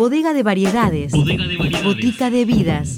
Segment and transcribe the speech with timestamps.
[0.00, 1.12] Bodega de variedades.
[1.12, 2.96] Botica de vidas.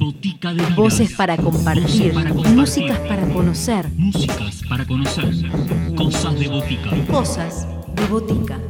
[0.76, 2.14] Voces para compartir.
[2.55, 3.89] Músicas para conocer.
[3.96, 5.34] Músicas para conocer.
[5.96, 6.91] Cosas de botica.
[7.10, 8.61] Cosas de botica.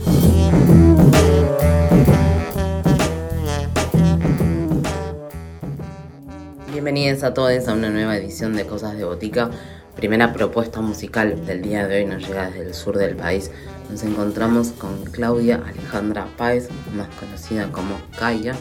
[6.72, 9.51] Bienvenidos a todos a una nueva edición de Cosas de Botica.
[9.94, 13.51] Primera propuesta musical del día de hoy nos llega desde el sur del país.
[13.93, 18.55] Nos encontramos con Claudia Alejandra Páez, más conocida como Kaya.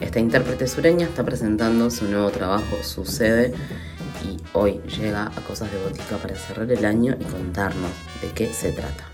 [0.00, 3.54] Esta intérprete sureña está presentando su nuevo trabajo, Sucede,
[4.22, 8.52] y hoy llega a Cosas de Botica para cerrar el año y contarnos de qué
[8.52, 9.04] se trata.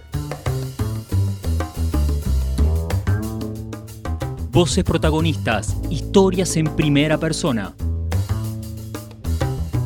[4.50, 7.72] Voces protagonistas, historias en primera persona.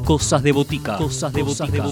[0.06, 0.96] Cosas de botica.
[0.96, 1.84] Cosas de botica.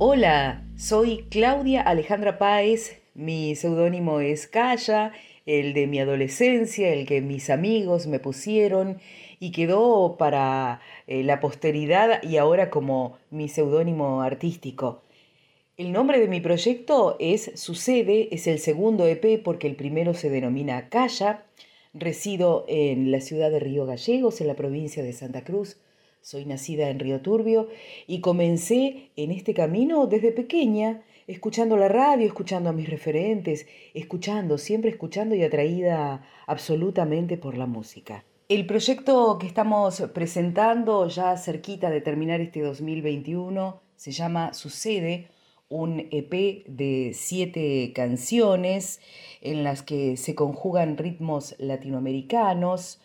[0.00, 3.00] Hola, soy Claudia Alejandra Páez.
[3.14, 5.10] Mi seudónimo es Calla,
[5.44, 9.00] el de mi adolescencia, el que mis amigos me pusieron
[9.40, 15.02] y quedó para eh, la posteridad y ahora como mi seudónimo artístico.
[15.76, 20.30] El nombre de mi proyecto es Sucede, es el segundo EP porque el primero se
[20.30, 21.44] denomina Calla.
[21.92, 25.76] Resido en la ciudad de Río Gallegos, en la provincia de Santa Cruz.
[26.20, 27.68] Soy nacida en Río Turbio
[28.06, 34.58] y comencé en este camino desde pequeña, escuchando la radio, escuchando a mis referentes, escuchando,
[34.58, 38.24] siempre escuchando y atraída absolutamente por la música.
[38.48, 45.28] El proyecto que estamos presentando ya cerquita de terminar este 2021 se llama Sucede,
[45.68, 49.00] un EP de siete canciones
[49.42, 53.00] en las que se conjugan ritmos latinoamericanos.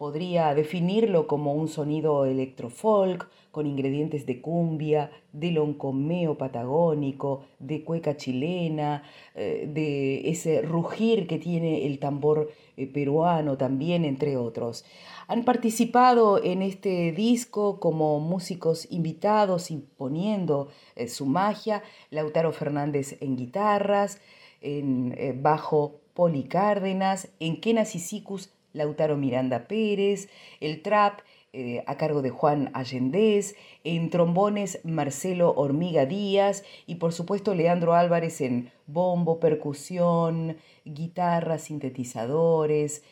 [0.00, 8.16] Podría definirlo como un sonido electrofolk con ingredientes de cumbia, de loncomeo patagónico, de cueca
[8.16, 9.02] chilena,
[9.34, 14.86] eh, de ese rugir que tiene el tambor eh, peruano también, entre otros.
[15.28, 23.36] Han participado en este disco como músicos invitados imponiendo eh, su magia, Lautaro Fernández en
[23.36, 24.18] guitarras,
[24.62, 30.28] en bajo Poli Cárdenas, en Kenas Sicus Lautaro Miranda Pérez,
[30.60, 31.20] el trap
[31.52, 37.94] eh, a cargo de Juan Allendés, en trombones Marcelo Hormiga Díaz y por supuesto Leandro
[37.94, 43.02] Álvarez en bombo, percusión, guitarras, sintetizadores,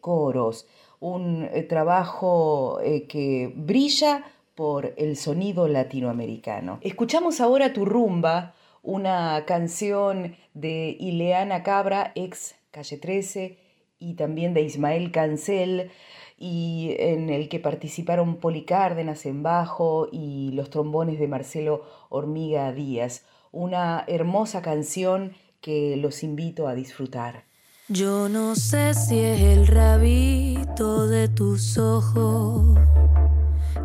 [0.00, 0.66] coros
[1.00, 4.24] un eh, trabajo eh, que brilla
[4.54, 6.78] por el sonido latinoamericano.
[6.82, 13.58] Escuchamos ahora Tu Rumba, una canción de Ileana Cabra, ex Calle 13,
[14.00, 15.90] y también de Ismael Cancel,
[16.38, 22.72] y en el que participaron Poli Cárdenas en bajo y los trombones de Marcelo Hormiga
[22.72, 23.24] Díaz.
[23.52, 27.44] Una hermosa canción que los invito a disfrutar.
[27.88, 32.78] Yo no sé si es el rabito de tus ojos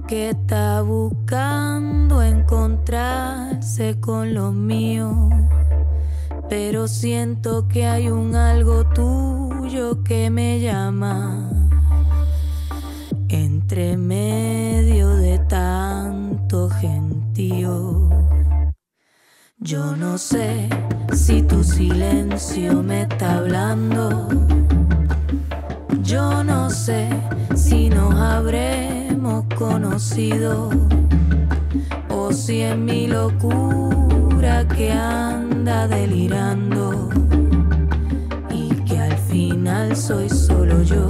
[0.08, 5.30] que está buscando encontrarse con lo mío,
[6.50, 11.50] pero siento que hay un algo tuyo que me llama
[13.30, 18.10] entre medio de tanto gentío.
[19.58, 20.70] Yo no sé
[21.14, 24.28] si tu silencio me está hablando.
[26.04, 27.10] Yo no sé
[27.56, 30.70] si nos habremos conocido
[32.10, 34.92] o si es mi locura que
[35.68, 37.10] anda delirando
[38.52, 41.10] y que al final soy solo yo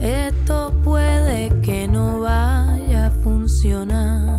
[0.00, 4.38] Esto puede que no vaya a funcionar.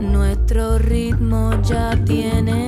[0.00, 2.65] Nuestro ritmo ya tiene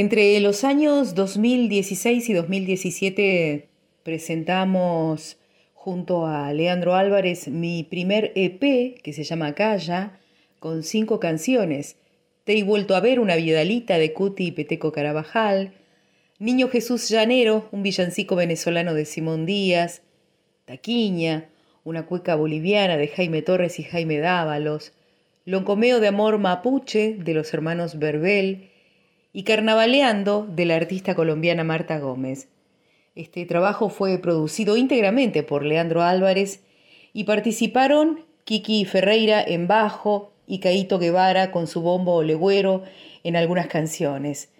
[0.00, 3.68] Entre los años 2016 y 2017
[4.02, 5.36] presentamos
[5.74, 10.18] junto a Leandro Álvarez mi primer EP que se llama Calla,
[10.58, 11.98] con cinco canciones.
[12.44, 15.74] Te he vuelto a ver una viedalita de Cuti y Peteco Carabajal,
[16.38, 20.00] Niño Jesús Llanero, un villancico venezolano de Simón Díaz,
[20.64, 21.50] Taquiña,
[21.84, 24.94] una cueca boliviana de Jaime Torres y Jaime Dávalos,
[25.44, 28.69] Loncomeo de Amor Mapuche de los hermanos Verbel
[29.32, 32.48] y Carnavaleando de la artista colombiana Marta Gómez.
[33.14, 36.62] Este trabajo fue producido íntegramente por Leandro Álvarez
[37.12, 42.82] y participaron Kiki Ferreira en bajo y Caito Guevara con su bombo legüero
[43.22, 44.50] en algunas canciones.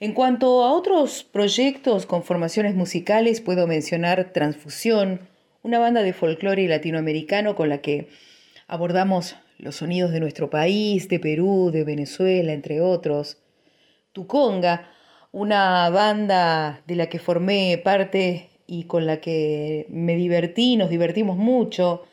[0.00, 5.20] En cuanto a otros proyectos con formaciones musicales, puedo mencionar Transfusión,
[5.62, 8.08] una banda de folclore latinoamericano con la que
[8.66, 13.38] abordamos los sonidos de nuestro país, de Perú, de Venezuela, entre otros.
[14.14, 14.88] Tuconga,
[15.32, 21.36] una banda de la que formé parte y con la que me divertí, nos divertimos
[21.36, 22.04] mucho.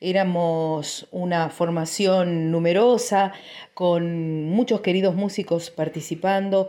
[0.00, 3.32] Éramos una formación numerosa,
[3.72, 6.68] con muchos queridos músicos participando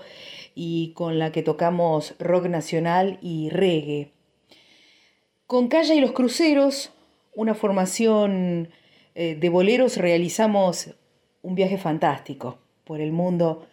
[0.53, 4.11] y con la que tocamos rock nacional y reggae.
[5.47, 6.91] Con Calla y los Cruceros,
[7.33, 8.69] una formación
[9.15, 10.91] eh, de boleros, realizamos
[11.41, 13.65] un viaje fantástico por el mundo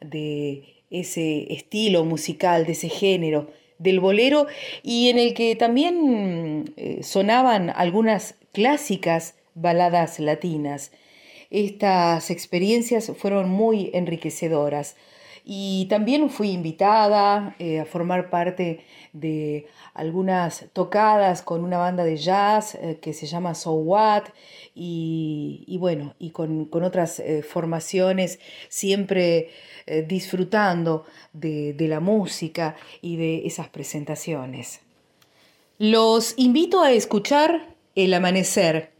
[0.00, 4.46] de ese estilo musical, de ese género del bolero
[4.82, 10.92] y en el que también eh, sonaban algunas clásicas baladas latinas.
[11.50, 14.96] Estas experiencias fueron muy enriquecedoras
[15.44, 22.16] y también fui invitada eh, a formar parte de algunas tocadas con una banda de
[22.16, 24.24] jazz eh, que se llama So What
[24.74, 28.38] y, bueno, y con, otras formaciones
[28.68, 29.50] siempre
[29.86, 34.80] eh, disfrutando de, de la música y de esas presentaciones.
[35.78, 38.92] Los invito a escuchar El Amanecer.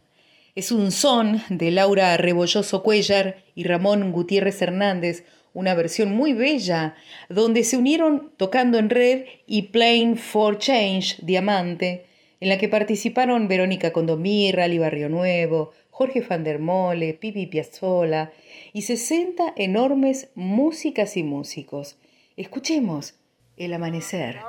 [0.53, 6.95] Es un son de Laura Rebolloso Cuellar y Ramón Gutiérrez Hernández, una versión muy bella,
[7.29, 12.05] donde se unieron tocando en red y Playing for Change, Diamante,
[12.39, 18.31] en la que participaron Verónica Condomí, Rally Barrio Nuevo, Jorge van der Mole, Pipi Piazzola
[18.73, 21.97] y 60 enormes músicas y músicos.
[22.37, 23.15] Escuchemos
[23.57, 24.39] el amanecer.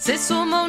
[0.00, 0.62] Se suma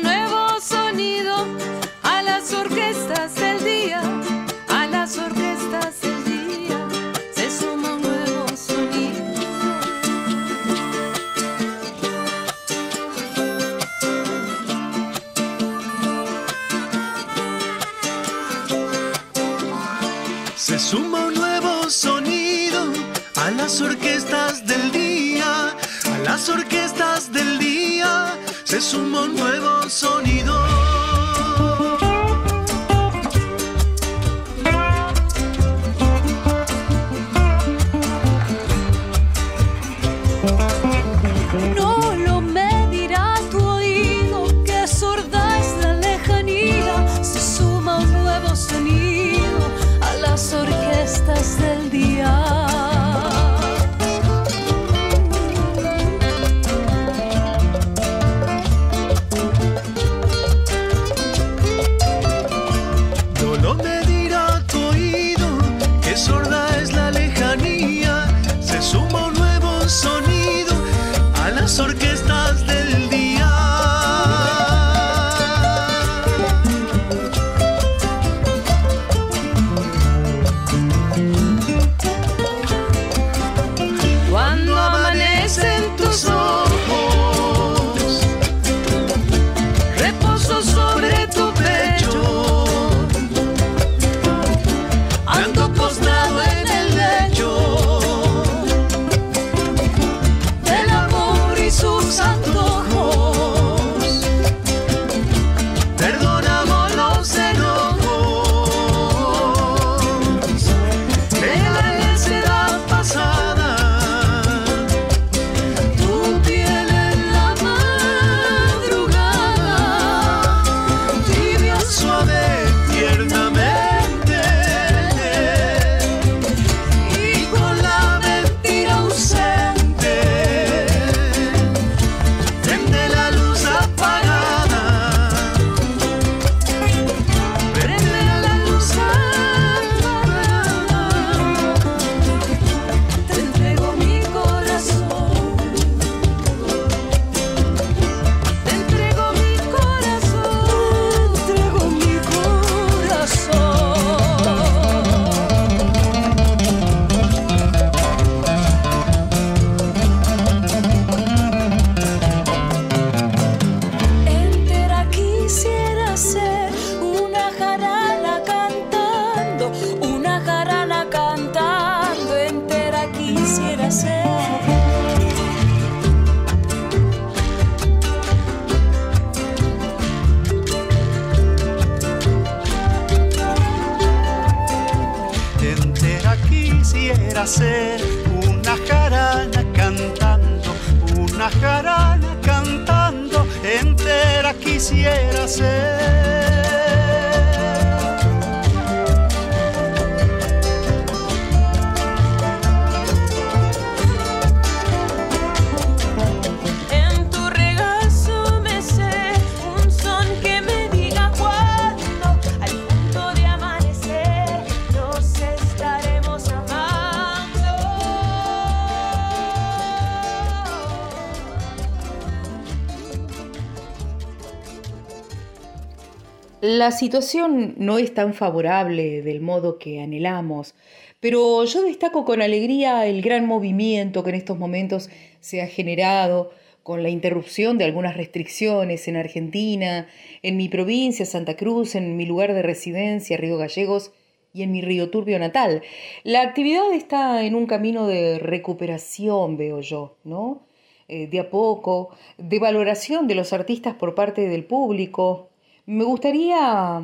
[226.81, 230.73] La situación no es tan favorable del modo que anhelamos,
[231.19, 235.07] pero yo destaco con alegría el gran movimiento que en estos momentos
[235.41, 236.50] se ha generado
[236.81, 240.07] con la interrupción de algunas restricciones en Argentina,
[240.41, 244.11] en mi provincia, Santa Cruz, en mi lugar de residencia, Río Gallegos,
[244.51, 245.83] y en mi río turbio natal.
[246.23, 250.63] La actividad está en un camino de recuperación, veo yo, ¿no?
[251.07, 252.09] Eh, de a poco,
[252.39, 255.50] de valoración de los artistas por parte del público,
[255.91, 257.01] me gustaría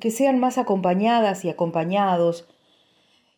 [0.00, 2.48] que sean más acompañadas y acompañados.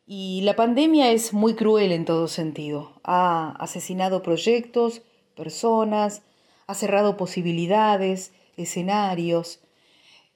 [0.06, 2.92] Y la pandemia es muy cruel en todo sentido.
[3.04, 5.02] Ha asesinado proyectos,
[5.36, 6.22] personas,
[6.66, 9.60] ha cerrado posibilidades, escenarios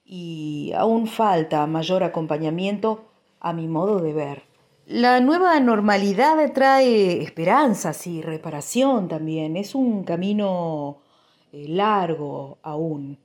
[0.05, 3.05] y aún falta mayor acompañamiento
[3.39, 4.43] a mi modo de ver.
[4.85, 9.57] La nueva normalidad trae esperanzas y reparación también.
[9.57, 10.99] Es un camino
[11.51, 13.17] eh, largo aún.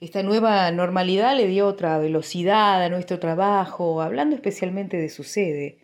[0.00, 5.78] Esta nueva normalidad le dio otra velocidad a nuestro trabajo, hablando especialmente de su sede.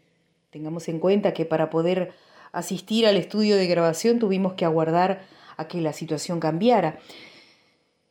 [0.51, 2.13] Tengamos en cuenta que para poder
[2.53, 5.23] asistir al estudio de grabación tuvimos que aguardar
[5.57, 7.01] a que la situación cambiara.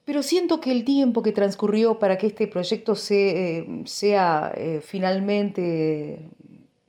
[0.04, 6.28] Pero siento que el tiempo que transcurrió para que este proyecto eh, sea eh, finalmente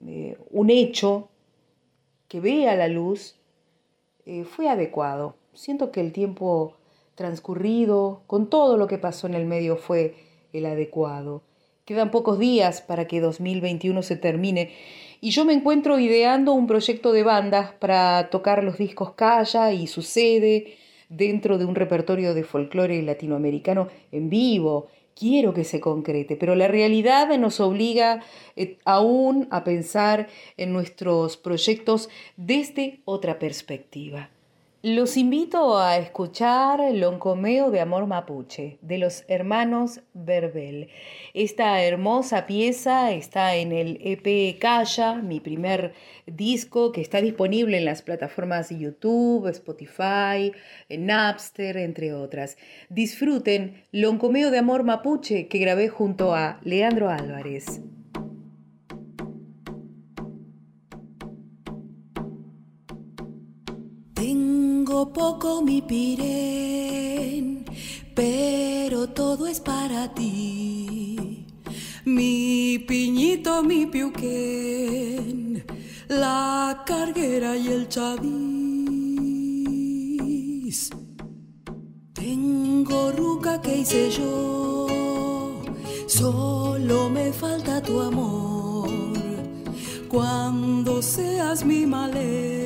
[0.05, 1.29] eh, un hecho
[2.27, 3.37] que vea la luz
[4.57, 5.37] fue adecuado.
[5.53, 6.75] Siento que el tiempo
[7.15, 10.15] transcurrido, con todo lo que pasó en el medio, fue
[10.53, 11.43] el adecuado.
[11.85, 14.73] Quedan pocos días para que 2021 se termine
[15.21, 19.87] y yo me encuentro ideando un proyecto de bandas para tocar los discos Calla y
[19.87, 20.77] Sucede
[21.09, 24.89] dentro de un repertorio de folclore latinoamericano en vivo.
[25.15, 28.23] Quiero que se concrete, pero la realidad nos obliga
[28.57, 34.31] eh, aún a pensar en nuestros proyectos desde otra perspectiva.
[34.87, 40.91] Los invito a escuchar Loncomeo de Amor Mapuche de los hermanos Verbel.
[41.33, 45.95] Esta hermosa pieza está en el EP Calla, mi primer
[46.27, 50.53] disco que está disponible en las plataformas YouTube, Spotify,
[50.91, 52.59] Napster, entre otras.
[52.91, 57.81] Disfruten Loncomeo de Amor Mapuche que grabé junto a Leandro Álvarez.
[65.13, 67.65] Poco mi pirén,
[68.15, 71.47] pero todo es para ti.
[72.05, 75.65] Mi piñito, mi piuquén,
[76.09, 78.45] la carguera y el chavis.
[82.13, 85.63] Tengo ruca que hice yo,
[86.07, 88.91] solo me falta tu amor.
[90.09, 92.64] Cuando seas mi malén,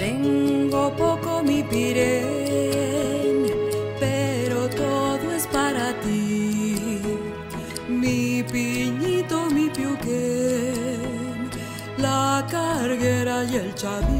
[0.00, 2.39] Tengo poco mi pirén,
[13.50, 14.19] y el chavis.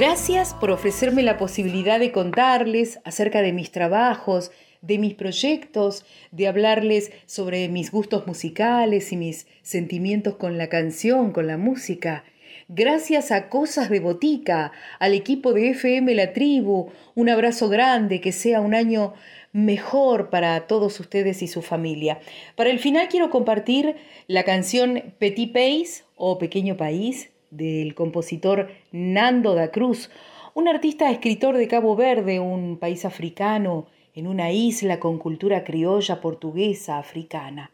[0.00, 6.46] Gracias por ofrecerme la posibilidad de contarles acerca de mis trabajos, de mis proyectos, de
[6.46, 12.22] hablarles sobre mis gustos musicales y mis sentimientos con la canción, con la música.
[12.68, 18.30] Gracias a Cosas de Botica, al equipo de FM La Tribu, un abrazo grande, que
[18.30, 19.14] sea un año
[19.52, 22.20] mejor para todos ustedes y su familia.
[22.54, 23.96] Para el final quiero compartir
[24.28, 30.10] la canción Petit Pays o Pequeño País del compositor Nando da Cruz,
[30.54, 36.20] un artista escritor de Cabo Verde, un país africano, en una isla con cultura criolla
[36.20, 37.70] portuguesa africana.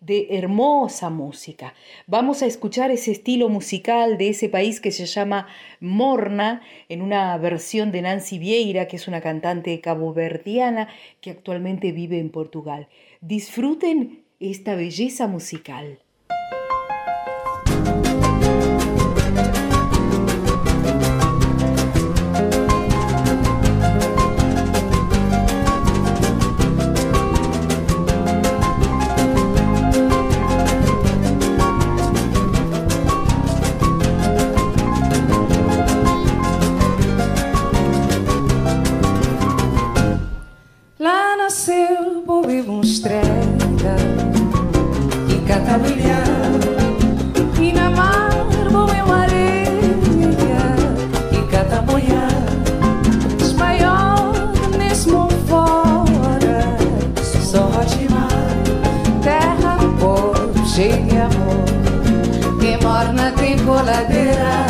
[0.00, 1.74] De hermosa música.
[2.06, 5.46] Vamos a escuchar ese estilo musical de ese país que se llama
[5.80, 10.88] Morna, en una versión de Nancy Vieira, que es una cantante caboverdiana
[11.20, 12.88] que actualmente vive en Portugal.
[13.20, 15.98] Disfruten esta belleza musical.
[63.82, 64.66] Ladeira,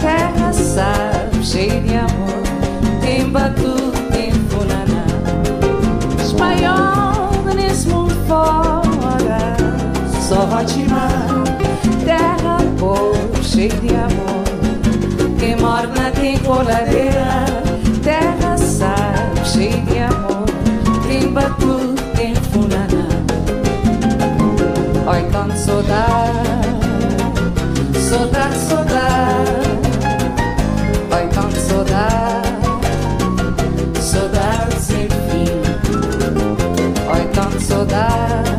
[0.00, 2.42] terra sabe, cheia de amor.
[3.00, 5.04] Tem batu, tem funaná.
[6.22, 9.56] Espanhol nesse mundo fora,
[10.20, 11.44] só Rotimar,
[12.04, 15.36] terra povo, cheia de amor.
[15.38, 17.46] Quem morna tem coladeira,
[18.02, 20.35] terra sabe, cheia de amor.
[37.66, 38.55] saudade.